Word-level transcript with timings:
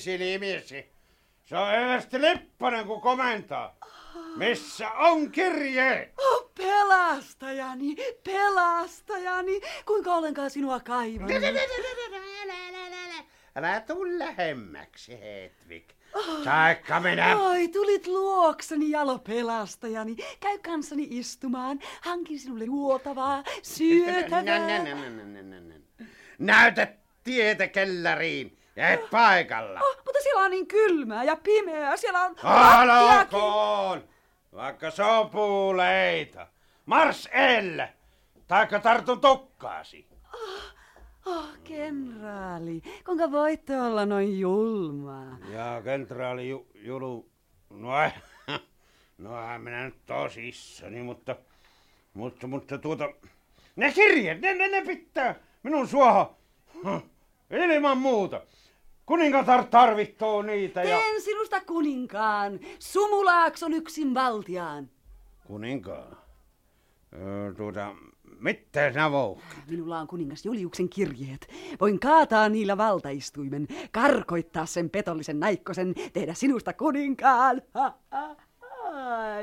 silmiesi. 0.00 0.92
Se 1.44 1.56
on 1.56 1.68
hyvästi 1.80 2.20
Lipponen, 2.20 2.86
kun 2.86 3.00
komentaa. 3.00 3.76
Missä 4.36 4.90
on 4.90 5.30
kirje? 5.30 6.12
Oh, 6.18 6.50
pelastajani, 6.54 7.96
pelastajani, 8.24 9.60
kuinka 9.86 10.14
olenkaan 10.14 10.50
sinua 10.50 10.80
kaivannut? 10.80 11.42
Älä 13.56 13.80
tuu 13.80 14.18
lähemmäksi, 14.18 15.20
Hedvig. 15.20 15.84
Saikka 16.44 17.00
minä... 17.00 17.36
Oi, 17.36 17.68
tulit 17.68 18.06
luokseni, 18.06 18.90
jalo 18.90 19.18
pelastajani. 19.18 20.16
Käy 20.40 20.58
kanssani 20.58 21.06
istumaan. 21.10 21.78
Hankin 22.00 22.38
sinulle 22.38 22.64
juotavaa, 22.64 23.44
syötävää. 23.62 24.42
Nä, 24.42 24.58
nä, 24.58 24.84
nä, 24.84 24.94
nä, 24.94 25.24
nä, 25.24 25.42
nä, 25.42 25.60
nä. 25.60 25.74
Näytä 26.38 26.88
tietä 27.24 27.68
kellariin 27.68 28.57
et 28.78 29.10
paikalla. 29.10 29.80
Oh, 29.80 29.96
mutta 29.96 30.20
siellä 30.22 30.42
on 30.42 30.50
niin 30.50 30.66
kylmää 30.68 31.24
ja 31.24 31.36
pimeää. 31.36 31.96
Siellä 31.96 32.20
on 32.20 32.36
lattiakin. 32.42 33.38
Alokoon! 33.38 34.08
Vaikka 34.54 34.90
sopuleita. 34.90 36.46
Mars 36.86 37.28
elle! 37.32 37.94
Taikka 38.46 38.80
tartun 38.80 39.20
tukkaasi. 39.20 40.08
Oh, 41.26 41.48
kenraali, 41.64 42.82
kuinka 43.04 43.30
voitte 43.30 43.80
olla 43.80 44.06
noin 44.06 44.40
julmaa? 44.40 45.38
Ja 45.52 45.82
kenraali 45.84 46.48
Ju, 46.48 46.66
Julu... 46.74 47.30
No, 47.70 47.88
nohan 49.18 49.60
minä 49.60 49.84
nyt 49.84 50.06
tosissani, 50.06 51.02
mutta... 51.02 51.36
Mutta, 52.14 52.46
mutta 52.46 52.78
tuota... 52.78 53.08
Ne 53.76 53.92
kirjeet, 53.92 54.40
ne, 54.40 54.54
ne, 54.54 54.68
ne 54.68 54.82
pitää 54.82 55.34
minun 55.62 55.88
suoha. 55.88 56.34
Ilman 57.50 57.98
muuta. 57.98 58.40
Kuningatar 59.08 59.64
tarvittoo 59.64 60.42
niitä 60.42 60.82
ja... 60.82 60.98
Teen 60.98 61.22
sinusta 61.22 61.60
kuninkaan, 61.60 62.60
Sumulaakson 62.78 63.72
yksin 63.72 64.14
valtiaan. 64.14 64.90
Kuninkaan? 65.46 66.16
Öö, 67.16 67.54
tuota, 67.54 67.94
mitä 68.38 68.92
sinä? 68.92 69.10
Minulla 69.70 69.98
on 69.98 70.06
kuningas 70.06 70.44
Juliuksen 70.44 70.88
kirjeet. 70.88 71.48
Voin 71.80 72.00
kaataa 72.00 72.48
niillä 72.48 72.76
valtaistuimen, 72.76 73.68
karkoittaa 73.92 74.66
sen 74.66 74.90
petollisen 74.90 75.40
naikkosen, 75.40 75.94
tehdä 76.12 76.34
sinusta 76.34 76.72
kuninkaan. 76.72 77.62
Ha, 77.74 77.94
ha. 78.10 78.36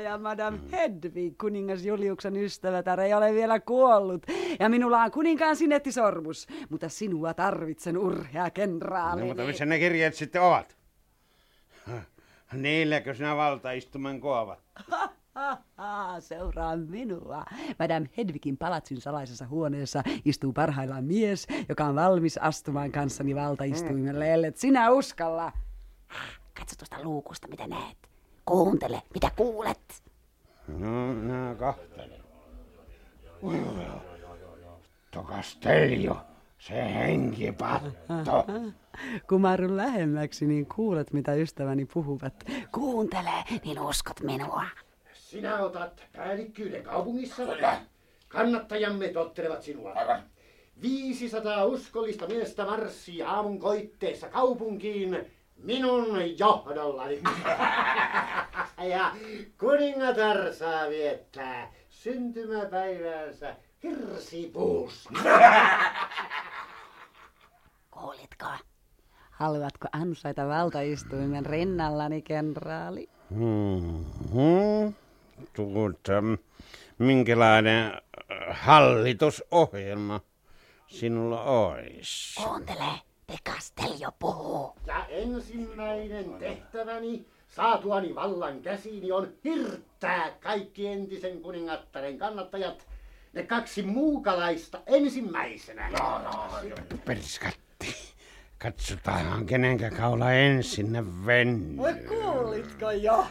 Ja 0.04 0.18
Madame 0.18 0.58
Hedvig, 0.72 1.38
kuningas 1.38 1.84
Juliuksen 1.84 2.36
ystävätär, 2.36 3.00
ei 3.00 3.14
ole 3.14 3.34
vielä 3.34 3.60
kuollut. 3.60 4.26
Ja 4.60 4.68
minulla 4.68 5.02
on 5.02 5.10
kuninkaan 5.10 5.56
sinettisormus, 5.56 6.46
mutta 6.70 6.88
sinua 6.88 7.34
tarvitsen 7.34 7.98
urhea 7.98 8.50
kenraali. 8.50 9.20
No, 9.20 9.26
mutta 9.26 9.42
missä 9.42 9.66
ne 9.66 9.78
kirjeet 9.78 10.14
sitten 10.14 10.42
ovat? 10.42 10.76
Niilläkö 12.52 13.14
sinä 13.14 13.36
valtaistumen 13.36 14.20
koavat? 14.20 14.58
Seuraa 16.20 16.76
minua. 16.76 17.44
Madame 17.78 18.08
Hedvigin 18.16 18.56
palatsin 18.56 19.00
salaisessa 19.00 19.46
huoneessa 19.46 20.02
istuu 20.24 20.52
parhaillaan 20.52 21.04
mies, 21.04 21.46
joka 21.68 21.84
on 21.84 21.94
valmis 21.94 22.38
astumaan 22.38 22.92
kanssani 22.92 23.34
valtaistuimelle, 23.34 24.34
ellet 24.34 24.56
sinä 24.56 24.90
uskalla. 24.90 25.52
Katso 26.58 26.76
tuosta 26.76 27.02
luukusta, 27.02 27.48
mitä 27.48 27.66
näet. 27.66 28.15
Kuuntele, 28.46 29.02
mitä 29.14 29.30
kuulet. 29.36 30.02
No, 30.68 31.14
nää 31.14 31.54
kahtelen. 31.54 32.20
Ui, 33.42 33.54
ui, 33.54 33.60
ui. 33.60 33.86
To 35.10 35.22
Castello, 35.22 36.16
se 36.58 36.94
henkipatto. 36.94 38.46
Kumarun 39.28 39.76
lähemmäksi, 39.76 40.46
niin 40.46 40.66
kuulet, 40.66 41.12
mitä 41.12 41.34
ystäväni 41.34 41.86
puhuvat. 41.94 42.34
Kuuntele, 42.72 43.30
niin 43.64 43.80
uskot 43.80 44.20
minua. 44.20 44.64
Sinä 45.12 45.58
otat 45.58 46.02
päällikkyyden 46.16 46.82
kaupungissa. 46.82 47.46
Kyllä. 47.46 47.80
Kannattajamme 48.28 49.08
tottelevat 49.08 49.62
sinua. 49.62 49.92
Aivan. 49.92 50.22
500 50.82 51.64
uskollista 51.64 52.26
miestä 52.26 52.64
marssii 52.64 53.22
aamun 53.22 53.58
koitteessa 53.58 54.28
kaupunkiin 54.28 55.26
minun 55.56 56.38
johdollani. 56.38 57.22
ja 58.84 59.12
kuningatar 59.58 60.52
saa 60.54 60.88
viettää 60.88 61.72
syntymäpäiväänsä 61.88 63.56
hirsipuussa. 63.82 65.10
Kuulitko? 67.90 68.46
Haluatko 69.30 69.88
ansaita 69.92 70.48
valtaistuimen 70.48 71.46
rinnallani, 71.46 72.22
kenraali? 72.22 73.08
Hmm. 73.34 74.04
Tuota, 75.52 76.22
minkälainen 76.98 77.86
äh, 77.86 78.00
hallitusohjelma 78.50 80.20
sinulla 80.86 81.42
olisi? 81.42 82.42
Kuuntele, 82.42 83.00
te 83.26 83.34
Castello 83.50 84.12
puhuu. 84.18 84.76
Ja 84.86 85.06
ensimmäinen 85.06 86.34
tehtäväni 86.38 87.26
saatuani 87.56 88.14
vallan 88.14 88.62
käsiini 88.62 89.12
on 89.12 89.32
hirttää 89.44 90.30
kaikki 90.40 90.86
entisen 90.86 91.40
kuningattaren 91.40 92.18
kannattajat, 92.18 92.86
ne 93.32 93.42
kaksi 93.42 93.82
muukalaista 93.82 94.80
ensimmäisenä. 94.86 95.90
No, 95.90 96.18
no, 96.18 96.48
Perskatti. 97.04 97.96
Katsotaan, 98.58 99.46
kenenkä 99.46 99.90
kaula 99.90 100.32
ensin 100.32 100.92
ne 100.92 101.04
venny. 101.26 101.82
Oi 101.82 101.94
kuulitko 101.94 102.90
jo? 102.90 103.26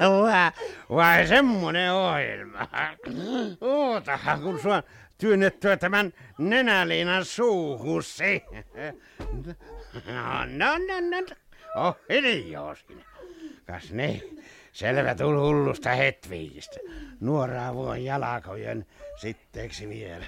vai, 0.00 0.50
vai 0.90 1.26
semmonen 1.26 1.92
ohjelma? 1.92 2.68
Ootahan, 3.60 4.42
kun 4.42 4.60
sua 4.60 4.82
työnnettyä 5.18 5.76
tämän 5.76 6.12
nenäliinan 6.38 7.24
suuhusi. 7.24 8.42
No, 9.94 10.44
no, 10.44 10.78
no, 10.78 11.10
no. 11.10 11.26
Oh, 11.74 11.96
hiljaa 12.08 12.74
sinä. 12.74 13.04
Kas 13.66 13.92
niin, 13.92 14.44
selvä 14.72 15.14
tuli 15.14 15.36
hullusta 15.36 15.90
hetviikistä. 15.90 16.76
Nuoraa 17.20 17.74
vuon 17.74 18.04
jalkojen 18.04 18.86
sitteeksi 19.20 19.88
vielä. 19.88 20.26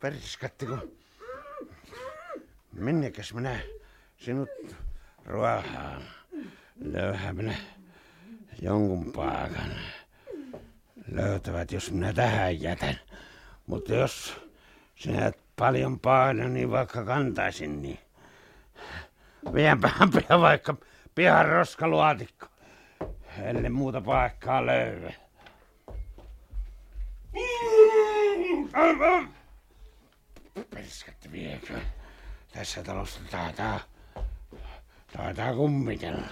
Perskatti, 0.00 0.66
kun... 0.66 0.96
Minnekäs 2.72 3.34
minä 3.34 3.60
sinut 4.16 4.48
ruohaan? 5.26 6.02
Löyhän 6.84 7.36
minä 7.36 7.54
jonkun 8.62 9.12
paikan. 9.12 9.70
Löytävät, 11.12 11.72
jos 11.72 11.90
minä 11.90 12.12
tähän 12.12 12.60
jätän. 12.60 12.98
Mutta 13.66 13.94
jos 13.94 14.40
sinä 14.94 15.26
et 15.26 15.38
paljon 15.56 16.00
paina, 16.00 16.48
niin 16.48 16.70
vaikka 16.70 17.04
kantaisin, 17.04 17.82
niin 17.82 17.98
vienpähän 19.54 20.10
pian 20.10 20.40
vaikka 20.48 20.74
pihan 21.14 21.48
roskaluotikko. 21.48 22.46
Ellei 23.42 23.70
muuta 23.70 24.00
paikkaa 24.00 24.66
löydy. 24.66 25.10
Perskatti 30.70 31.32
viekö? 31.32 31.80
Tässä 32.52 32.82
talossa 32.82 33.20
taitaa, 33.30 33.80
taitaa 35.16 35.54
kummitella. 35.54 36.26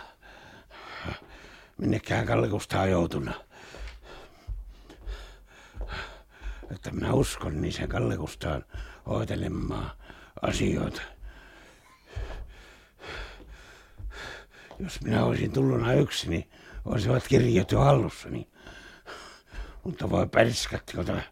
Minnekään 1.78 2.26
Kallikusta 2.26 2.80
on 2.80 2.90
joutunut. 2.90 3.50
Että 6.74 6.90
minä 6.90 7.12
uskon 7.12 7.60
niin 7.60 7.72
sen 7.72 7.88
Kallikustaan 7.88 8.64
hoitelemaan 9.06 9.90
asioita. 10.42 11.02
Jos 14.82 15.00
minä 15.00 15.24
olisin 15.24 15.52
tullut 15.52 15.80
yksi, 16.00 16.30
niin 16.30 16.50
olisivat 16.84 17.28
kirjat 17.28 17.72
jo 17.72 17.80
hallussani. 17.80 18.48
Mutta 19.84 20.10
voi 20.10 20.26
perskatti, 20.26 20.96
kun 20.96 21.04
tämä 21.04 21.22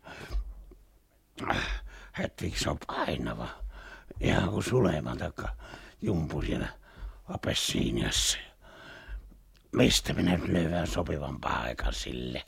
Hedvig 2.19 2.55
on 2.67 2.79
painava. 2.87 3.49
Ihan 4.21 4.51
kuin 4.51 4.63
Suleiman 4.63 5.19
takka 5.19 5.49
jumpu 6.03 6.43
siellä 6.43 6.69
apessiiniassa. 7.29 8.39
Mistä 9.73 10.13
minä 10.13 10.39
löydän 10.47 10.87
sopivan 10.87 11.41
paikan 11.41 11.95
sille? 11.95 12.45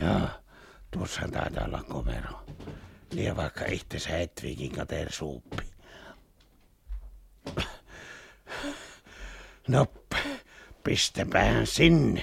Joo, 0.00 0.28
tuossa 0.90 1.20
taitaa 1.32 1.64
olla 1.64 1.82
komero. 1.82 2.46
Lie 3.12 3.36
vaikka 3.36 3.64
itsensä 3.64 4.10
Hedvigin 4.10 4.72
katersuuppi. 4.72 5.74
No, 9.68 9.86
Pistepään 10.84 11.66
sinne. 11.66 12.22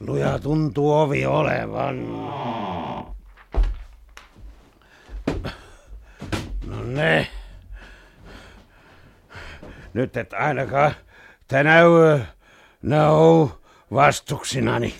Luja 0.00 0.38
tuntuu 0.38 0.92
ovi 0.92 1.26
olevan. 1.26 2.12
No 6.66 6.82
ne. 6.84 7.26
Nyt 9.94 10.16
et 10.16 10.32
ainakaan 10.32 10.94
tänä 11.48 11.82
yö 11.82 12.20
näy 12.82 13.48
vastuksinani. 13.92 14.94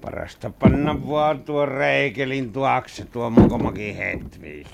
Parasta 0.00 0.50
panna 0.50 1.08
vaan 1.08 1.42
tuo 1.42 1.66
reikelin 1.66 2.52
tuokse 2.52 3.04
tuo 3.04 3.30
mokomakin 3.30 3.96
hetvi. 3.96 4.64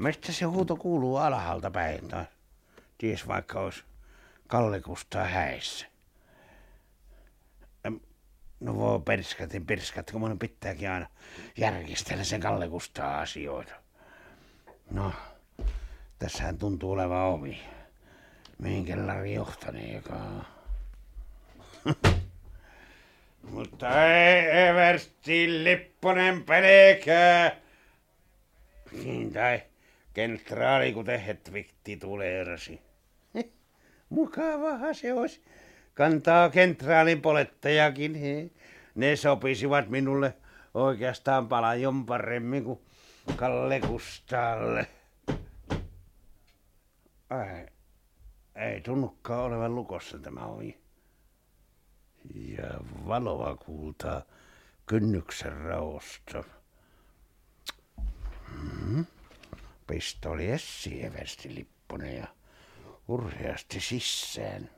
Mistä 0.00 0.32
se 0.32 0.44
huuto 0.44 0.76
kuuluu 0.76 1.16
alhaalta 1.16 1.70
päin 1.70 2.08
taas? 2.08 2.26
Ties 2.98 3.28
vaikka 3.28 3.60
olisi 3.60 3.84
Kalle 4.46 4.80
Kustaa 4.80 5.24
häissä. 5.24 5.86
No 8.60 8.76
voi 8.76 9.00
perskatin 9.00 9.66
perskat, 9.66 10.10
kun 10.10 10.20
mun 10.20 10.38
pitääkin 10.38 10.90
aina 10.90 11.06
järkistellä 11.56 12.24
sen 12.24 12.40
Kalle 12.40 12.68
Kustaa 12.68 13.20
asioita. 13.20 13.74
No, 14.90 15.12
tässähän 16.18 16.58
tuntuu 16.58 16.92
olevan 16.92 17.24
ovi. 17.24 17.60
Mihin 18.58 18.84
kellari 18.84 19.34
johtaneekaan. 19.34 20.46
Mutta 23.50 24.04
ei 24.04 24.66
Eversti 24.68 25.64
Lipponen 25.64 26.42
pelkää. 26.42 27.56
Niin 28.92 29.32
tai 29.32 29.69
kentraali, 30.14 30.92
kuten 30.92 31.20
Hetvikti 31.20 31.96
tuleerasi. 31.96 32.80
Mukavahan 34.10 34.94
se 34.94 35.12
olisi. 35.12 35.40
Kantaa 35.94 36.50
kentraalin 36.50 37.22
polettajakin. 37.22 38.14
He. 38.14 38.50
Ne 38.94 39.16
sopisivat 39.16 39.88
minulle 39.88 40.34
oikeastaan 40.74 41.48
paljon 41.48 42.06
paremmin 42.06 42.64
kuin 42.64 42.80
Kalle 43.36 43.80
Kustaalle. 43.80 44.86
Ai, 47.30 47.66
ei 48.54 48.80
tunnukaan 48.80 49.40
olevan 49.40 49.74
lukossa 49.74 50.18
tämä 50.18 50.46
ovi. 50.46 50.80
Ja 52.34 52.70
valoa 53.06 53.56
kuultaa 53.56 54.22
kynnyksen 54.86 55.56
raosta. 55.56 56.44
Pistoli 59.90 60.50
Essi 60.50 61.04
Eversti 61.04 61.54
Lipponen 61.54 62.16
ja 62.16 62.26
urheasti 63.08 63.80
sisään. 63.80 64.70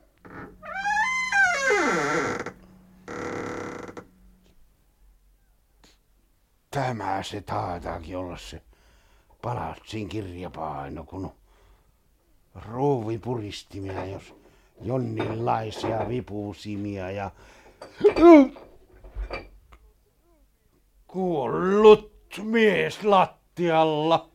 Tämä 6.70 7.22
se 7.22 7.40
taataankin 7.40 8.16
olla 8.16 8.36
se 8.36 8.62
palatsin 9.42 10.08
kirjapaino, 10.08 11.04
kun 11.04 11.32
ruuvi 12.54 13.18
puristimia, 13.18 14.04
jos 14.04 14.34
jonninlaisia 14.80 16.08
vipusimia 16.08 17.10
ja 17.10 17.30
kuollut 21.06 22.12
mies 22.42 23.04
lattialla. 23.04 24.31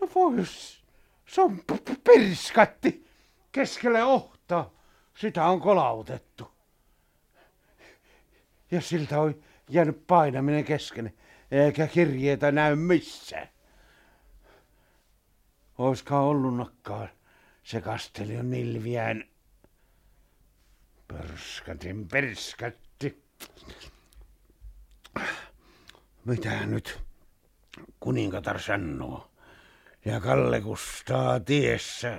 No 0.00 0.08
vois, 0.14 0.84
se 1.26 1.40
on 1.40 1.64
perskatti 2.04 3.06
keskelle 3.52 4.04
ohtaa. 4.04 4.70
Sitä 5.14 5.46
on 5.46 5.60
kolautettu. 5.60 6.50
Ja 8.70 8.80
siltä 8.80 9.20
on 9.20 9.42
jäänyt 9.68 10.06
painaminen 10.06 10.64
kesken, 10.64 11.14
eikä 11.50 11.86
kirjeitä 11.86 12.52
näy 12.52 12.76
missään. 12.76 13.48
Oiskaan 15.78 16.24
ollutnakaan 16.24 17.08
se 17.62 17.80
kastelion 17.80 18.50
nilviään. 18.50 19.24
Perskatin 21.08 22.08
perskatti. 22.08 23.24
Mitä 26.24 26.66
nyt 26.66 27.07
kuningatar 28.00 28.60
sanoo? 28.60 29.30
Ja 30.04 30.20
Kalle 30.20 30.60
Kustaa 30.60 31.40
tiessä. 31.40 32.18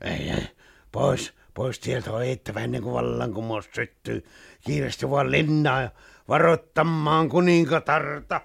Ei, 0.00 0.30
ei, 0.30 0.48
pois, 0.92 1.34
pois 1.54 1.78
tieltä 1.78 2.12
on 2.12 2.24
eittävä 2.24 2.60
ennen 2.60 2.82
kuin 2.82 2.94
vallankumous 2.94 3.68
syttyy. 3.74 4.24
Kiireesti 4.66 5.10
vaan 5.10 5.30
linnaa 5.30 5.82
ja 5.82 5.90
varoittamaan 6.28 7.28
kuningatarta. 7.28 8.40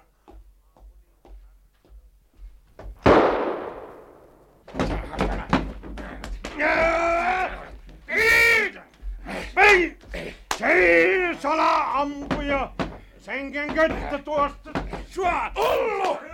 Ei, 10.60 11.36
sala-ampuja! 11.40 12.72
Senken 13.18 13.74
köttä 13.74 14.18
tuosta! 14.18 14.70
Sua! 15.10 15.50
Ullu! 15.56 16.33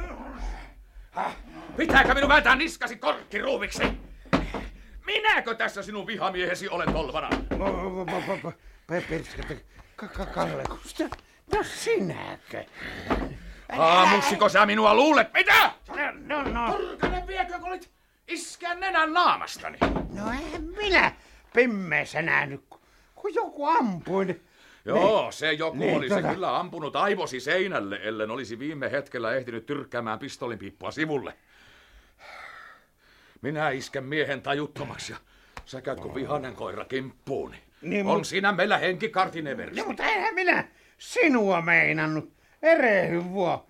Pitääkö 1.76 2.14
minun 2.14 2.28
vääntää 2.28 2.56
niskasi 2.56 2.96
korkkiruuviksi? 2.96 3.82
Minäkö 5.06 5.54
tässä 5.54 5.82
sinun 5.82 6.06
vihamiehesi 6.06 6.68
olen 6.68 6.92
tolvana? 6.92 7.28
Kalle 10.34 10.64
no 11.52 11.62
sinäkö? 11.62 12.64
Aamuksiko 13.78 14.48
sä 14.48 14.66
minua 14.66 14.94
luulet? 14.94 15.32
Mitä? 15.32 15.72
No, 16.26 16.42
no. 16.42 16.72
Porkanen 16.72 17.26
viekö, 17.26 17.58
kun 17.58 17.68
olit 17.68 17.90
iskän 18.28 18.80
nenän 18.80 19.12
naamastani? 19.12 19.78
No 20.14 20.30
en 20.54 20.62
minä 20.62 21.12
pimmeessä 21.54 22.22
nähnyt, 22.22 22.64
kun 23.14 23.34
joku 23.34 23.66
ampui. 23.66 24.40
Joo, 24.84 25.32
se 25.32 25.52
joku 25.52 25.76
Niin, 25.78 25.96
oli 25.96 26.08
se 26.08 26.14
tota- 26.20 26.34
kyllä 26.34 26.58
ampunut 26.58 26.96
aivosi 26.96 27.40
seinälle, 27.40 28.00
ellen 28.02 28.30
olisi 28.30 28.58
viime 28.58 28.90
hetkellä 28.90 29.34
ehtinyt 29.34 29.66
tyrkkäämään 29.66 30.18
pistolinpiippua 30.18 30.90
sivulle. 30.90 31.34
Minä 33.42 33.70
isken 33.70 34.04
miehen 34.04 34.42
tajuttomaksi 34.42 35.12
ja 35.12 35.18
sä 35.64 35.80
käyt 35.80 36.00
kuin 36.00 36.14
vihanen 36.14 36.54
koira 36.54 36.84
kimppuuni. 36.84 37.56
Niin, 37.82 38.06
On 38.06 38.16
mut- 38.18 38.24
siinä 38.26 38.52
meillä 38.52 38.78
henkikartin 38.78 39.44
No, 39.44 39.50
eversti. 39.50 39.82
mutta 39.82 40.04
eihän 40.06 40.34
minä 40.34 40.68
sinua 40.98 41.60
meinannut. 41.62 42.32
Erehdy 42.62 43.24
vuo. 43.24 43.66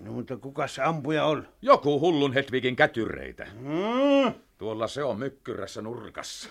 No, 0.00 0.12
mutta 0.12 0.36
kuka 0.36 0.66
se 0.66 0.82
ampuja 0.82 1.24
on? 1.24 1.48
Joku 1.62 2.00
hullun 2.00 2.32
Hedvigin 2.32 2.76
kätyreitä. 2.76 3.44
Hmm? 3.44 4.34
Tuolla 4.58 4.88
se 4.88 5.04
on 5.04 5.18
mykkyrässä 5.18 5.82
nurkassa. 5.82 6.48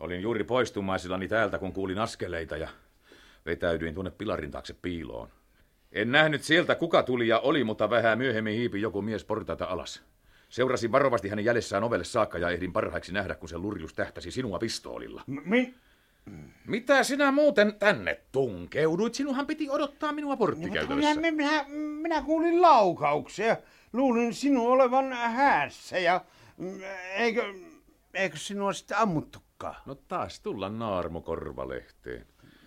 Olin 0.00 0.22
juuri 0.22 0.44
poistumaisillani 0.44 1.28
täältä, 1.28 1.58
kun 1.58 1.72
kuulin 1.72 1.98
askeleita 1.98 2.56
ja 2.56 2.68
vetäydyin 3.46 3.94
tuonne 3.94 4.10
pilarin 4.10 4.50
taakse 4.50 4.74
piiloon. 4.82 5.28
En 5.92 6.12
nähnyt 6.12 6.42
sieltä, 6.42 6.74
kuka 6.74 7.02
tuli 7.02 7.28
ja 7.28 7.38
oli, 7.38 7.64
mutta 7.64 7.90
vähän 7.90 8.18
myöhemmin 8.18 8.54
hiipi 8.54 8.80
joku 8.80 9.02
mies 9.02 9.24
portaita 9.24 9.64
alas. 9.64 10.02
Seurasin 10.48 10.92
varovasti 10.92 11.28
hänen 11.28 11.44
jäljessään 11.44 11.84
ovelle 11.84 12.04
saakka 12.04 12.38
ja 12.38 12.50
ehdin 12.50 12.72
parhaiksi 12.72 13.12
nähdä, 13.12 13.34
kun 13.34 13.48
se 13.48 13.58
lurjus 13.58 13.94
tähtäsi 13.94 14.30
sinua 14.30 14.58
pistoolilla. 14.58 15.22
Min... 15.26 15.74
Mitä 16.66 17.04
sinä 17.04 17.32
muuten 17.32 17.74
tänne 17.74 18.20
tunkeuduit? 18.32 19.14
Sinunhan 19.14 19.46
piti 19.46 19.70
odottaa 19.70 20.12
minua 20.12 20.36
porttikäytävässä. 20.36 21.14
minä, 21.14 21.30
minä, 21.30 21.64
minä 22.02 22.22
kuulin 22.22 22.62
laukauksia. 22.62 23.56
Luulin 23.92 24.34
sinun 24.34 24.72
olevan 24.72 25.12
häässä 25.12 25.98
ja 25.98 26.20
mm, 26.56 26.80
eikö, 27.16 27.54
eikö 28.14 28.36
sinua 28.36 28.72
sitten 28.72 28.98
ammuttukaan? 28.98 29.76
No 29.86 29.94
taas 29.94 30.40
tulla 30.40 30.68
naarmu 30.68 31.20
korvalehteen. 31.20 32.26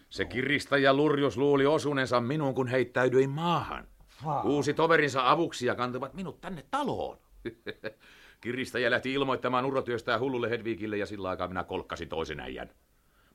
Se 0.10 0.26
kiristäjä 0.26 0.94
Lurjus 0.94 1.38
luuli 1.38 1.66
osuneensa 1.66 2.22
minuun, 2.22 2.56
kun 2.56 2.68
heittäydyin 2.68 3.30
maahan. 3.30 3.88
Vaa. 4.26 4.44
Uusi 4.44 4.74
toverinsa 4.74 5.32
avuksi 5.32 5.66
ja 5.66 5.76
kantavat 5.76 6.14
minut 6.14 6.42
tänne 6.42 6.66
taloon. 6.72 7.18
Kiristäjä 8.42 8.92
lähti 8.92 9.14
ilmoittamaan 9.14 9.66
urotyöstään 9.66 10.20
hullulle 10.20 10.50
Hedvigille 10.50 10.98
ja 10.98 11.06
sillä 11.06 11.30
aikaa 11.30 11.48
minä 11.48 11.64
kolkkasin 11.64 12.10
toisen 12.10 12.40
äijän. 12.40 12.70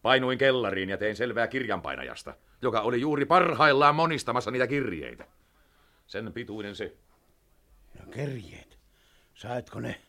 Painuin 0.08 0.38
kellariin 0.38 0.88
ja 0.88 0.98
tein 0.98 1.16
selvää 1.16 1.46
kirjanpainajasta, 1.46 2.34
joka 2.62 2.80
oli 2.80 3.00
juuri 3.00 3.24
parhaillaan 3.24 3.94
monistamassa 3.94 4.50
niitä 4.50 4.66
kirjeitä. 4.66 5.24
Sen 6.06 6.32
pituinen 6.32 6.76
se. 6.76 6.96
Ja 7.98 8.06
kerjeet. 8.10 8.78
Saitko 9.34 9.80
ne? 9.80 10.00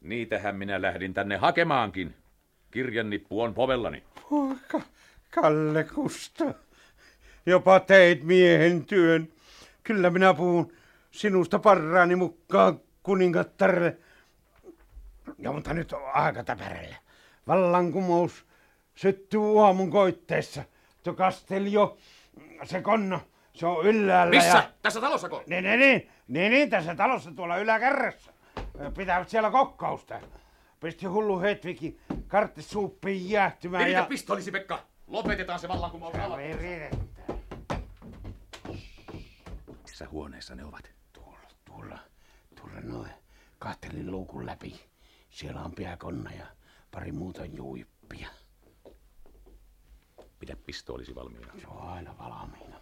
Niitähän 0.00 0.56
minä 0.56 0.82
lähdin 0.82 1.14
tänne 1.14 1.36
hakemaankin. 1.36 2.14
Kirjannippu 2.70 3.42
on 3.42 3.54
povellani. 3.54 4.02
Poika, 4.30 4.80
Kalle 5.30 5.84
Kusta. 5.84 6.44
Jopa 7.46 7.80
teit 7.80 8.22
miehen 8.24 8.84
työn. 8.84 9.28
Kyllä 9.82 10.10
minä 10.10 10.34
puhun 10.34 10.72
sinusta 11.10 11.58
parraani 11.58 12.16
mukaan 12.16 12.80
kuningattarelle. 13.02 13.96
Ja 15.38 15.52
mutta 15.52 15.74
nyt 15.74 15.92
on 15.92 16.02
aika 16.14 16.44
täpärällä. 16.44 16.96
Vallankumous 17.46 18.44
syttyy 18.94 19.64
aamun 19.64 19.90
koitteessa. 19.90 20.64
Tuo 21.02 21.14
Kastelio, 21.14 21.96
se 22.64 22.82
konna, 22.82 23.20
se 23.54 23.66
on 23.66 23.86
ylhäällä. 23.86 24.30
Missä? 24.30 24.58
Ja... 24.58 24.70
Tässä 24.82 25.00
talossako? 25.00 25.42
Niin, 25.46 25.64
niin, 25.64 25.80
niin, 25.80 26.10
niin, 26.28 26.52
niin, 26.52 26.70
tässä 26.70 26.94
talossa 26.94 27.30
tuolla 27.36 27.56
yläkärrässä. 27.56 28.32
Pitävät 28.96 29.28
siellä 29.28 29.50
kokkausta. 29.50 30.20
Pisti 30.80 31.06
hullu 31.06 31.40
Hedvigin 31.40 32.00
karttisuuppiin 32.28 33.30
jäähtymään 33.30 33.84
Viritä 33.84 34.00
ja... 34.00 34.06
pistolisi, 34.06 34.50
Pekka. 34.50 34.78
Lopetetaan 35.06 35.58
se 35.58 35.68
vallankumous. 35.68 36.12
Kaveri, 36.12 36.90
Missä 39.82 40.08
huoneessa 40.10 40.54
ne 40.54 40.64
ovat? 40.64 40.90
Tuolla, 41.12 41.48
tuolla, 41.64 41.98
tuolla 42.54 42.80
noin. 42.80 43.10
Kahtelin 43.58 44.10
luukun 44.10 44.46
läpi. 44.46 44.80
Siellä 45.30 45.60
on 45.60 45.72
piakonna 45.72 46.30
ja 46.32 46.46
pari 46.90 47.12
muuta 47.12 47.44
juippia. 47.44 48.28
Pidä 50.42 50.56
pistoolisi 50.66 51.14
valmiina. 51.14 51.52
Se 51.60 51.66
on 51.66 51.88
aina 51.88 52.18
valmiina. 52.18 52.80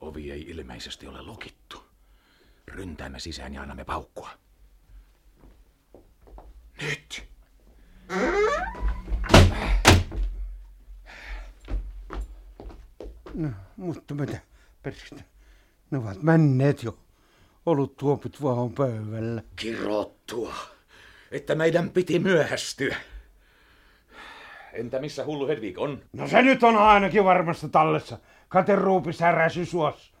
Ovi 0.00 0.30
ei 0.32 0.40
ilmeisesti 0.40 1.06
ole 1.06 1.22
lokittu. 1.22 1.84
Ryntäämme 2.68 3.20
sisään 3.20 3.54
ja 3.54 3.62
annamme 3.62 3.84
paukkua. 3.84 4.30
Nyt! 6.82 7.28
No, 13.34 13.48
mutta 13.76 14.14
mitä 14.14 14.40
peristä? 14.82 15.24
Ne 15.90 15.98
ovat 15.98 16.22
menneet 16.22 16.82
jo. 16.82 16.98
Ollut 17.66 17.96
tuopit 17.96 18.42
vaan 18.42 18.72
pöydällä. 18.72 19.42
Kirottua, 19.56 20.54
että 21.30 21.54
meidän 21.54 21.90
piti 21.90 22.18
myöhästyä. 22.18 22.96
Entä 24.76 24.98
missä 24.98 25.24
hullu 25.24 25.48
Hedvig 25.48 25.78
on? 25.78 26.02
No 26.12 26.28
se 26.28 26.42
nyt 26.42 26.62
on 26.62 26.76
ainakin 26.76 27.24
varmassa 27.24 27.68
tallessa. 27.68 28.18
Kateruupi 28.48 29.12
säräsy 29.12 29.64
suossa. 29.64 30.16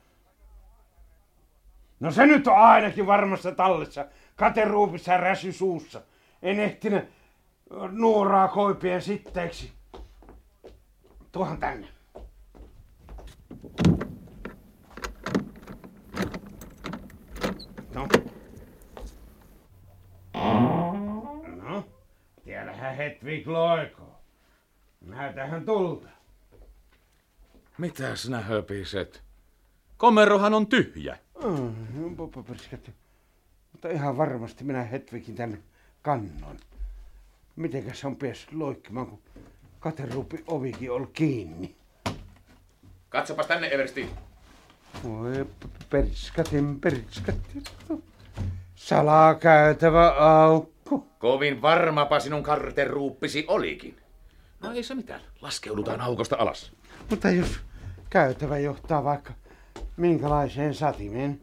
No 2.00 2.10
se 2.10 2.26
nyt 2.26 2.46
on 2.46 2.56
ainakin 2.56 3.06
varmassa 3.06 3.52
tallessa. 3.52 4.06
Kateruupi 4.36 4.98
säräsy 4.98 5.52
suussa. 5.52 6.02
En 6.42 6.60
ehtinyt 6.60 7.04
nuoraa 7.90 8.48
koipien 8.48 9.02
sitteeksi. 9.02 9.72
Tuohan 11.32 11.58
tänne. 11.58 11.88
No. 17.94 18.08
No, 21.62 21.84
Hedvig 22.96 23.46
loikoo. 23.46 24.05
Näytähän 25.16 25.64
tulta. 25.66 26.08
Mitäs 27.78 28.28
nä 28.28 28.40
höpiset? 28.40 29.22
Komerohan 29.96 30.54
on 30.54 30.66
tyhjä. 30.66 31.18
Mm, 31.44 32.16
poppaperskatti. 32.16 32.94
Mutta 33.72 33.88
ihan 33.88 34.16
varmasti 34.16 34.64
minä 34.64 34.82
Hedvigin 34.82 35.34
tänne 35.34 35.58
kannon. 36.02 36.56
Mitenkäs 37.56 38.00
se 38.00 38.06
on 38.06 38.16
päässyt 38.16 38.52
loikkimaan, 38.52 39.06
kun 39.06 39.22
kateruupi 39.80 40.44
ovikin 40.46 40.90
oli 40.90 41.06
kiinni. 41.12 41.76
Katsopas 43.08 43.46
tänne, 43.46 43.68
Eversti. 43.68 44.10
Voi 45.04 45.44
p- 45.44 45.90
perskatin, 45.90 46.80
perskatin. 46.80 47.64
Salaa 48.74 49.34
käytävä 49.34 50.08
aukko. 50.08 51.06
Kovin 51.18 51.62
varmapa 51.62 52.20
sinun 52.20 52.42
karteruuppisi 52.42 53.44
olikin. 53.48 53.96
No 54.66 54.72
ei 54.72 54.82
se 54.82 54.94
mitään. 54.94 55.20
Laskeudutaan 55.40 56.00
aukosta 56.00 56.36
alas. 56.38 56.72
Mutta 57.10 57.30
jos 57.30 57.60
käytävä 58.10 58.58
johtaa 58.58 59.04
vaikka 59.04 59.32
minkälaiseen 59.96 60.74
satimeen. 60.74 61.40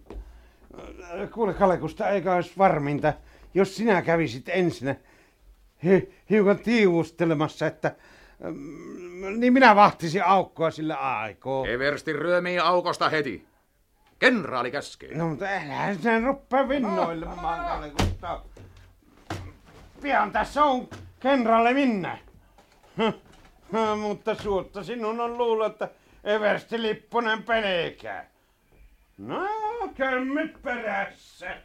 Kuule 1.34 1.54
Kalekusta, 1.54 2.10
eikä 2.10 2.34
olisi 2.34 2.54
varminta, 2.58 3.14
jos 3.54 3.76
sinä 3.76 4.02
kävisit 4.02 4.50
ensin 4.50 4.96
hi- 5.84 6.14
hiukan 6.30 6.60
tiivustelemassa, 6.60 7.68
että 7.68 7.96
mm, 8.40 9.40
niin 9.40 9.54
minä 9.54 9.76
vahtisin 9.76 10.24
aukkoa 10.26 10.72
sillä 10.72 10.96
aikoo. 10.96 11.66
Eversti 11.66 12.14
ryömii 12.14 12.60
aukosta 12.60 13.10
heti. 13.10 13.46
Kenraali 14.20 14.72
käskee. 14.72 15.16
No 15.18 15.28
mutta 15.30 15.46
älä 15.46 15.96
sen 15.96 16.24
ruppea 16.24 16.70
vinnoilemaan, 16.70 17.66
Kalekusta. 17.66 18.42
Pian 20.02 20.32
tässä 20.32 20.64
on 20.64 20.88
kenraali 21.20 21.74
minä. 21.74 22.18
Mutta 24.02 24.36
suotta 24.36 24.84
sinun 24.84 25.22
on 25.22 25.38
luulla, 25.38 25.66
että 25.66 25.90
Eversti 26.24 26.82
Lipponen 26.82 27.44
pelkää. 27.44 28.30
No, 29.18 29.48
kömmit 29.96 30.62
perässä. 30.62 31.58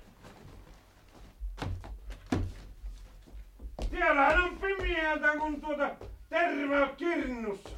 Tiellähän 3.90 4.44
on 4.44 4.58
pimeätä, 4.58 5.37
kun 5.38 5.61
tuota 5.61 5.90
terve 6.28 6.82
on 6.82 6.97
kirnussa. 6.97 7.68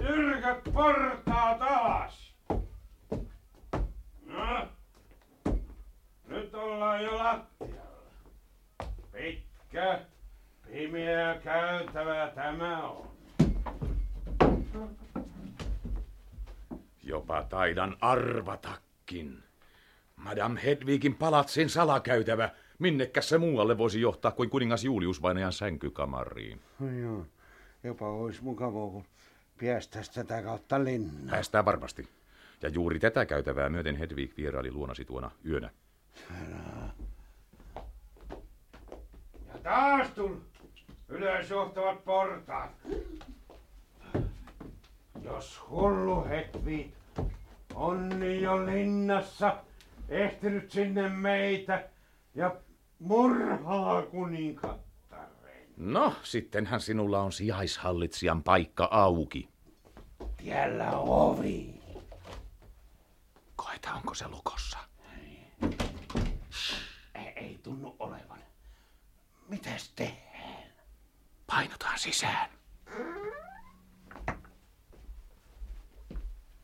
Jyrkät 0.00 0.58
portaat 0.72 1.62
alas. 1.62 2.34
No, 4.26 4.68
nyt 6.26 6.54
ollaan 6.54 7.04
jo 7.04 7.18
lattialla. 7.18 7.78
Pitkä, 9.12 10.00
pimeä 10.72 11.40
käytävä 11.44 12.32
tämä 12.34 12.88
on. 12.88 13.08
Jopa 17.02 17.42
taidan 17.42 17.96
arvatakin. 18.00 19.42
Madame 20.16 20.60
Hedvigin 20.64 21.14
palatsin 21.14 21.70
salakäytävä. 21.70 22.50
Minnekäs 22.78 23.28
se 23.28 23.38
muualle 23.38 23.78
voisi 23.78 24.00
johtaa 24.00 24.30
kuin 24.30 24.50
kuningas 24.50 24.84
Julius 24.84 25.22
vainajan 25.22 25.52
sänkykamariin? 25.52 26.60
No 26.78 26.90
joo, 26.90 27.26
jopa 27.84 28.08
olisi 28.08 28.44
mukavaa, 28.44 28.90
kun 28.90 29.04
päästäisi 29.60 30.12
tätä 30.12 30.42
kautta 30.42 30.84
linnaan. 30.84 31.28
Päästään 31.30 31.64
varmasti. 31.64 32.08
Ja 32.62 32.68
juuri 32.68 32.98
tätä 32.98 33.26
käytävää 33.26 33.68
myöten 33.68 33.96
Hedvig 33.96 34.36
vieraili 34.36 34.70
luonasi 34.70 35.04
tuona 35.04 35.30
yönä. 35.46 35.70
Ja 39.48 39.58
taas 39.62 40.10
tuli 40.10 40.36
ylös 41.08 41.50
johtavat 41.50 42.04
portaat. 42.04 42.70
Jos 45.22 45.60
hullu 45.70 46.24
Hedvig 46.24 46.92
on 47.74 48.08
niin 48.08 48.42
jo 48.42 48.66
linnassa, 48.66 49.56
ehtinyt 50.08 50.70
sinne 50.70 51.08
meitä 51.08 51.88
ja 52.34 52.56
murhaa 52.98 54.02
kuninkattaren. 54.02 54.88
No, 55.76 56.14
sittenhän 56.22 56.80
sinulla 56.80 57.20
on 57.22 57.32
sijaishallitsijan 57.32 58.42
paikka 58.42 58.88
auki. 58.90 59.48
Tiellä 60.36 60.90
ovi. 60.98 61.80
Koeta, 63.56 63.94
onko 63.94 64.14
se 64.14 64.28
lukossa. 64.28 64.78
Ei, 67.14 67.32
ei 67.36 67.58
tunnu 67.62 67.96
olevan. 67.98 68.38
Mitäs 69.48 69.92
tehdään? 69.96 70.27
Painutaan 71.58 71.98
sisään. 71.98 72.50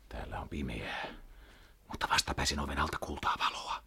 Täällä 0.09 0.41
on 0.41 0.49
pimeää, 0.49 1.07
mutta 1.89 2.09
vastapäisin 2.09 2.61
oven 2.61 2.79
alta 2.79 2.99
kuultaa 3.01 3.37
valoa. 3.39 3.83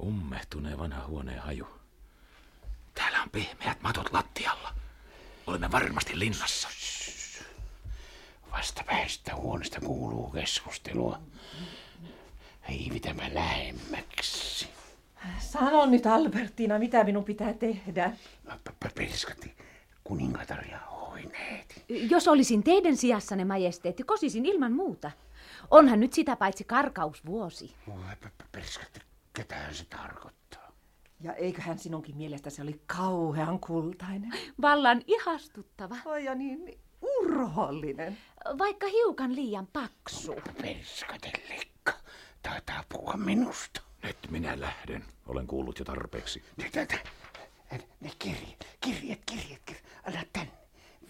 Ummehtuneen 0.00 0.78
vanha 0.78 1.06
huoneen 1.06 1.42
haju. 1.42 1.80
Täällä 2.94 3.22
on 3.22 3.30
pehmeät 3.30 3.82
matot 3.82 4.12
lattialla. 4.12 4.74
Olemme 5.46 5.72
varmasti 5.72 6.18
linnassa. 6.18 6.68
Vastapäistä 8.50 9.36
huoneesta 9.36 9.80
kuuluu 9.80 10.30
keskustelua. 10.30 11.20
Hiivitämme 12.68 13.30
lähemmäksi. 13.34 14.68
Sano 15.38 15.86
nyt 15.86 16.06
Albertina, 16.06 16.78
mitä 16.78 17.04
minun 17.04 17.24
pitää 17.24 17.52
tehdä. 17.52 18.12
Perskatti, 18.94 19.54
kuningatar 20.04 20.64
ja 20.70 20.78
hoineet. 20.78 21.84
Jos 21.88 22.28
olisin 22.28 22.62
teidän 22.62 22.96
sijassanne, 22.96 23.44
majesteetti, 23.44 24.02
kosisin 24.02 24.46
ilman 24.46 24.72
muuta. 24.72 25.10
Onhan 25.70 26.00
nyt 26.00 26.12
sitä 26.12 26.36
paitsi 26.36 26.64
karkausvuosi. 26.64 27.74
Voi 27.86 28.30
perskatti, 28.52 29.00
ketähän 29.32 29.74
se 29.74 29.84
tarkoittaa? 29.84 30.72
Ja 31.20 31.34
eiköhän 31.34 31.78
sinunkin 31.78 32.16
mielestä 32.16 32.50
se 32.50 32.62
oli 32.62 32.80
kauhean 32.86 33.60
kultainen. 33.60 34.32
Vallan 34.62 35.02
ihastuttava. 35.06 35.96
Oi 36.04 36.24
ja 36.24 36.34
niin 36.34 36.78
urhoollinen. 37.02 38.18
Vaikka 38.58 38.86
hiukan 38.86 39.36
liian 39.36 39.66
paksu. 39.72 40.34
Perskatellikka. 40.62 41.73
Taitaa 42.44 42.84
puhua 42.88 43.14
minusta. 43.16 43.80
Nyt 44.02 44.18
minä 44.30 44.60
lähden. 44.60 45.04
Olen 45.26 45.46
kuullut 45.46 45.78
jo 45.78 45.84
tarpeeksi. 45.84 46.44
Tätä. 46.72 46.98
Ne 48.00 48.10
kirjeet, 48.18 48.66
kirjeet, 48.80 49.20
kirjeet, 49.26 49.62
kirjeet. 49.64 49.84
Älä 50.04 50.24
tänne. 50.32 50.52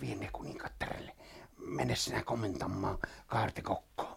Vie 0.01 0.15
ne 0.15 0.29
kuninkattarelle. 0.33 1.17
Mene 1.59 1.97
sinä 1.97 2.23
komentamaan 2.23 2.99
kaartikokkoon. 3.27 4.17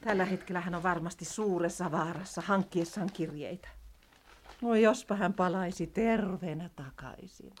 Tällä 0.00 0.24
hetkellä 0.24 0.60
hän 0.60 0.74
on 0.74 0.82
varmasti 0.82 1.24
suuressa 1.24 1.92
vaarassa 1.92 2.40
hankkiessaan 2.40 3.10
kirjeitä. 3.12 3.68
No 4.60 4.74
jospa 4.74 5.14
hän 5.16 5.34
palaisi 5.34 5.86
terveenä 5.86 6.70
takaisin. 6.76 7.52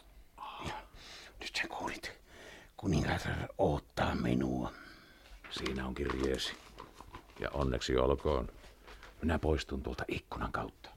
Ja, 0.66 0.74
nyt 1.40 1.56
sä 1.56 1.68
kuulit. 1.68 2.12
Kuningatar 2.76 3.48
odottaa 3.58 4.14
minua. 4.14 4.72
Siinä 5.50 5.86
on 5.86 5.94
kirjeesi. 5.94 6.56
Ja 7.40 7.50
onneksi 7.52 7.96
olkoon. 7.96 8.48
Minä 9.22 9.38
poistun 9.38 9.82
tuolta 9.82 10.04
ikkunan 10.08 10.52
kautta. 10.52 10.90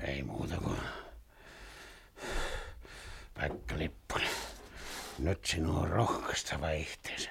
Ei 0.00 0.22
muuta 0.22 0.56
kuin 0.56 0.78
Pekka 3.34 3.78
Lipponen. 3.78 4.28
Nyt 5.18 5.44
sinun 5.44 5.76
on 5.76 5.88
rohkaistava 5.88 6.70
itseensä. 6.70 7.30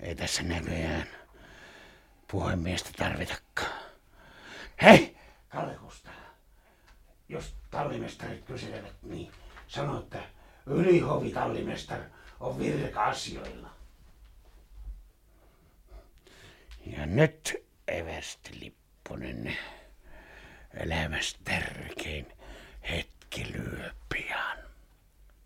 Ei 0.00 0.14
tässä 0.14 0.42
näköjään 0.42 1.06
puhemiestä 2.30 2.90
tarvitakaan. 2.96 3.80
Hei, 4.82 5.16
Kalle 5.48 5.74
Kustaa. 5.74 6.12
Jos 7.28 7.54
tallimestarit 7.70 8.44
kyselevät, 8.44 9.02
niin 9.02 9.32
sano, 9.68 9.98
että 9.98 10.22
ylihovi 10.66 11.30
tallimestar 11.30 12.00
on 12.40 12.58
virka-asioilla. 12.58 13.70
Ja 16.86 17.06
nyt 17.06 17.54
Eversti 17.88 18.60
Lipponen, 18.60 19.56
elämässä 20.74 21.38
tärkein 21.44 22.26
hetki 22.90 23.52
lyö 23.52 23.90
pian. 24.08 24.58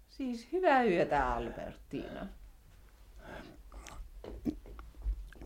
Siis 0.09 0.49
hyvää 0.52 0.83
yötä, 0.85 1.35
Albertina. 1.35 2.26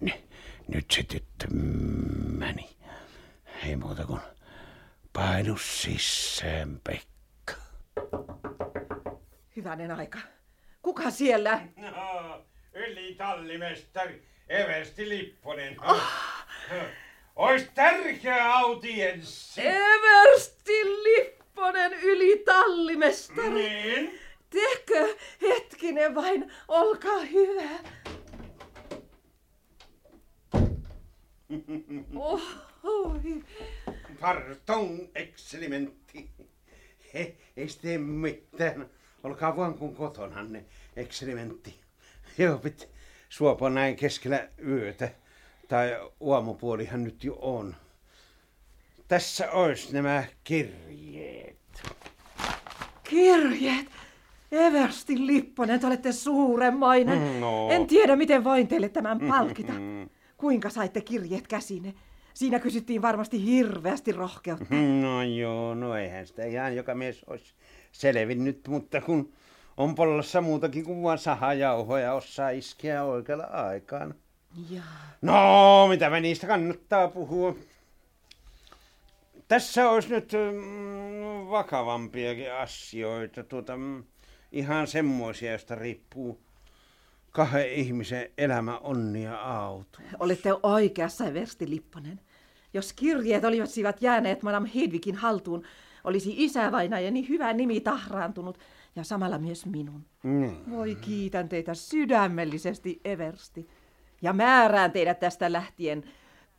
N- 0.04 0.22
nyt 0.68 0.90
se 0.90 1.02
tyttö 1.02 1.46
meni. 2.38 2.76
Ei 3.64 3.76
muuta 3.76 4.06
kuin 4.06 4.20
painu 5.12 5.58
sisään, 5.58 6.80
Pekka. 6.84 7.54
Hyvänen 9.56 9.90
aika. 9.90 10.18
Kuka 10.82 11.10
siellä? 11.10 11.60
No, 11.76 12.44
yli 12.72 13.14
tallimestari 13.14 14.22
Eversti 14.48 15.08
Lipponen. 15.08 15.84
Oh. 15.84 16.02
Ois 17.36 17.68
tärkeä 17.74 18.54
audienssi. 18.54 19.60
Eversti 19.66 20.84
Lipponen 20.84 21.92
yli 21.92 22.42
tallimestari. 22.44 23.50
Niin? 23.50 24.20
Tehkö 24.50 25.16
hetkinen 25.42 26.14
vain, 26.14 26.52
olkaa 26.68 27.20
hyvä. 27.20 27.78
Oh, 32.16 32.42
oi. 32.82 33.44
Pardon, 34.20 35.08
excelementti. 35.14 36.30
He, 37.14 37.36
ei 37.56 37.66
tee 37.82 37.98
mitään. 37.98 38.90
Olkaa 39.24 39.56
vaan 39.56 39.74
kun 39.74 39.94
kotonanne, 39.94 40.64
excelementti. 40.96 41.80
Joo, 42.38 42.58
pit 42.58 42.88
suopa 43.28 43.70
näin 43.70 43.96
keskellä 43.96 44.48
yötä. 44.66 45.10
Tai 45.68 46.10
aamupuolihan 46.30 47.04
nyt 47.04 47.24
jo 47.24 47.38
on. 47.40 47.74
Tässä 49.08 49.50
olisi 49.50 49.92
nämä 49.92 50.24
kirjeet. 50.44 51.82
Kirjeet. 53.04 53.86
Eversti 54.52 55.26
Lipponen, 55.26 55.80
te 55.80 55.86
olette 55.86 56.12
suuremmainen. 56.12 57.40
No. 57.40 57.68
En 57.70 57.86
tiedä, 57.86 58.16
miten 58.16 58.44
voin 58.44 58.68
teille 58.68 58.88
tämän 58.88 59.20
palkita. 59.20 59.72
Kuinka 60.36 60.70
saitte 60.70 61.00
kirjeet 61.00 61.46
käsine? 61.46 61.94
Siinä 62.34 62.58
kysyttiin 62.58 63.02
varmasti 63.02 63.44
hirveästi 63.44 64.12
rohkeutta. 64.12 64.74
No 65.00 65.22
joo, 65.22 65.74
no 65.74 65.96
eihän 65.96 66.26
sitä 66.26 66.44
ihan 66.44 66.76
joka 66.76 66.94
mies 66.94 67.24
olisi 67.24 67.54
selvinnyt, 67.92 68.68
mutta 68.68 69.00
kun 69.00 69.32
on 69.76 69.94
pollassa 69.94 70.40
muutakin 70.40 70.84
kuin 70.84 71.02
vaan 71.02 71.18
sahajauhoja, 71.18 72.14
osaa 72.14 72.50
iskeä 72.50 73.04
oikealla 73.04 73.44
aikaan. 73.44 74.14
Ja. 74.70 74.82
No, 75.22 75.86
mitä 75.88 76.10
me 76.10 76.20
niistä 76.20 76.46
kannattaa 76.46 77.08
puhua? 77.08 77.54
Tässä 79.48 79.90
olisi 79.90 80.08
nyt 80.08 80.32
mm, 80.32 81.50
vakavampiakin 81.50 82.52
asioita, 82.52 83.44
tuota, 83.44 83.76
mm, 83.76 84.04
ihan 84.52 84.86
semmoisia, 84.86 85.50
joista 85.50 85.74
riippuu 85.74 86.40
kahden 87.30 87.72
ihmisen 87.72 88.30
elämä 88.38 88.78
onni 88.78 89.22
ja 89.22 89.42
auto. 89.42 89.98
Olette 90.18 90.50
oikeassa, 90.62 91.26
Eversti 91.26 91.70
Lipponen. 91.70 92.20
Jos 92.74 92.92
kirjeet 92.92 93.44
olisivat 93.44 94.02
jääneet 94.02 94.42
Madame 94.42 94.70
Hedvigin 94.74 95.14
haltuun, 95.14 95.64
olisi 96.04 96.34
isävainajani 96.36 97.28
hyvä 97.28 97.52
nimi 97.52 97.80
tahraantunut 97.80 98.58
ja 98.96 99.04
samalla 99.04 99.38
myös 99.38 99.66
minun. 99.66 100.04
Niin. 100.22 100.70
Voi 100.70 100.94
kiitän 100.94 101.48
teitä 101.48 101.74
sydämellisesti, 101.74 103.00
Eversti. 103.04 103.68
Ja 104.22 104.32
määrään 104.32 104.92
teidät 104.92 105.20
tästä 105.20 105.52
lähtien 105.52 106.04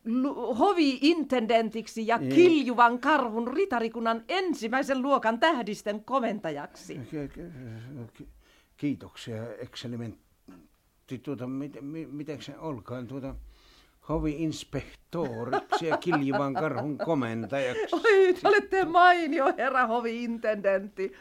lu- 0.06 0.56
hovi-intendentiksi 0.56 2.08
ja 2.08 2.20
kiljuvan 2.20 3.00
karhun 3.00 3.48
ritarikunnan 3.48 4.24
ensimmäisen 4.28 5.02
luokan 5.02 5.40
tähdisten 5.40 6.04
komentajaksi. 6.04 7.00
Ki- 7.12 7.30
ki- 8.14 8.28
Kiitoksia, 8.78 9.54
ekselementti. 9.54 10.24
Tuota, 11.24 11.48
miten, 11.48 11.86
mi, 11.86 12.06
miten 12.06 12.42
se 12.42 12.58
olkaan 12.58 13.08
tuota 13.08 13.36
hovi-inspektoriksi 14.10 15.88
ja 15.88 15.98
kiljuvan 15.98 16.54
karhun 16.54 16.98
komentajaksi? 16.98 17.96
Oi, 17.96 18.34
te 18.34 18.48
olette 18.48 18.86
mainio 18.86 19.54
herra 19.58 19.88
hovi-intendentti. 19.88 21.14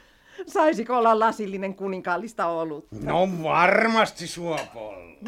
Saisiko 0.47 0.99
olla 0.99 1.19
lasillinen 1.19 1.75
kuninkaallista 1.75 2.47
olutta? 2.47 2.97
No 3.05 3.29
varmasti 3.43 4.27
suopolla. 4.27 5.19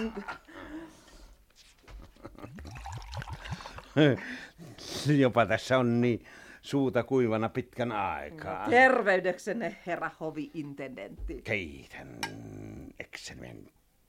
Jopa 5.18 5.46
tässä 5.46 5.78
on 5.78 6.00
niin 6.00 6.24
suuta 6.62 7.02
kuivana 7.02 7.48
pitkän 7.48 7.92
aikaa. 7.92 8.68
Terveydeksenne, 8.70 9.76
herra 9.86 10.10
hovi-intendentti. 10.20 11.42
Kiitän, 11.42 12.18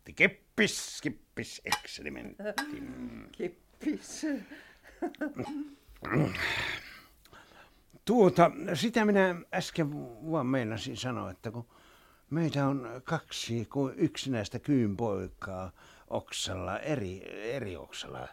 ekselementti. 0.07 0.13
Kippis, 0.13 1.01
kippis, 1.01 1.61
ekselementti. 1.65 2.43
Kippis. 3.31 4.25
Tuota, 8.05 8.51
sitä 8.73 9.05
minä 9.05 9.35
äsken 9.53 9.93
vaan 10.31 10.47
meinasin 10.47 10.97
sanoa, 10.97 11.31
että 11.31 11.51
kun 11.51 11.67
meitä 12.29 12.67
on 12.67 13.01
kaksi 13.03 13.65
kuin 13.65 13.93
yksinäistä 13.97 14.59
kyynpoikaa 14.59 15.71
oksalla, 16.07 16.79
eri, 16.79 17.21
eri 17.55 17.75
oksalla 17.75 18.27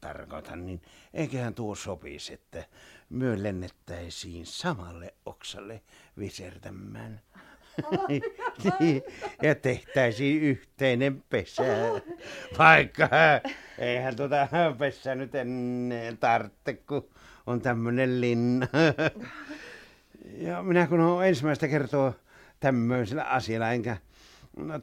tarkoitan, 0.00 0.66
niin 0.66 0.82
eiköhän 1.14 1.54
tuo 1.54 1.74
sopisi, 1.74 2.32
että 2.32 2.64
myö 3.10 3.42
lennettäisiin 3.42 4.46
samalle 4.46 5.14
oksalle 5.26 5.82
visertämään. 6.18 7.20
Niin, 8.80 9.02
ja 9.42 9.54
tehtäisiin 9.54 10.42
yhteinen 10.42 11.22
pesä. 11.30 11.62
Vaikka 12.58 13.08
eihän 13.78 14.16
tuota 14.16 14.48
pesää 14.78 15.14
nyt 15.14 15.34
ennen 15.34 16.18
tarvitse, 16.18 16.72
kun 16.74 17.08
on 17.46 17.60
tämmöinen 17.60 18.20
linna. 18.20 18.66
Ja 20.36 20.62
minä 20.62 20.86
kun 20.86 21.00
olen 21.00 21.28
ensimmäistä 21.28 21.68
kertoa 21.68 22.12
tämmöisellä 22.60 23.24
asialla, 23.24 23.70
enkä 23.70 23.96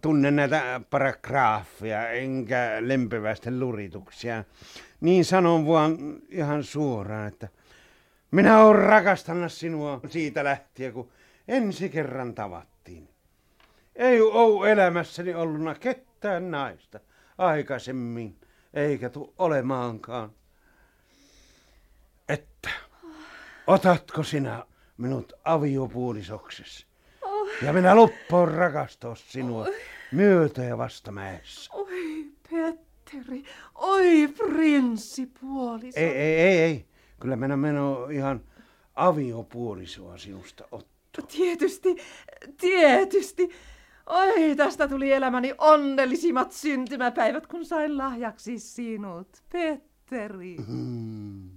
tunne 0.02 0.32
näitä 0.32 0.82
paragraafia, 0.90 2.10
enkä 2.10 2.78
lempeväisten 2.80 3.60
lurituksia, 3.60 4.44
niin 5.02 5.26
sanon 5.26 5.68
vaan 5.68 5.98
ihan 6.30 6.64
suoraan, 6.64 7.28
että 7.28 7.48
minä 8.32 8.64
olen 8.64 8.76
rakastanut 8.76 9.52
sinua 9.52 10.02
siitä 10.10 10.44
lähtien, 10.44 10.94
kun 10.94 11.12
ensi 11.48 11.90
kerran 11.90 12.34
tavattiin. 12.34 12.75
Ei 13.96 14.22
ole 14.22 14.72
elämässäni 14.72 15.34
ollut 15.34 15.78
ketään 15.80 16.52
naista 16.52 17.00
aikaisemmin, 17.38 18.40
eikä 18.74 19.10
tu 19.10 19.34
olemaankaan. 19.38 20.32
Että 22.30 22.70
otatko 23.68 24.24
sinä 24.24 24.66
minut 24.98 25.34
aviopuolisoksesi 25.44 26.86
Ja 27.62 27.74
minä 27.74 27.96
luppoon 27.96 28.52
rakastaa 28.52 29.16
sinua 29.16 29.68
myötä 30.12 30.64
ja 30.64 30.78
vastamäessä. 30.78 31.74
Oi, 31.74 32.26
Petteri. 32.52 33.44
Oi, 33.76 34.28
prinssipuoliso. 34.38 36.00
Ei, 36.00 36.10
ei, 36.10 36.36
ei, 36.36 36.58
ei. 36.58 36.86
Kyllä 37.20 37.36
minä 37.36 37.58
meno 37.58 38.06
ihan 38.06 38.42
aviopuolisoa 38.96 40.18
sinusta 40.18 40.64
ottaa. 40.72 41.26
Tietysti, 41.28 41.96
tietysti. 42.58 43.50
Oi, 44.10 44.56
tästä 44.56 44.88
tuli 44.88 45.12
elämäni 45.12 45.54
onnellisimmat 45.58 46.52
syntymäpäivät, 46.52 47.48
kun 47.48 47.66
sain 47.66 47.98
lahjaksi 47.98 48.60
sinut, 48.60 49.28
Petteri. 49.52 50.58
Mm. 50.68 51.50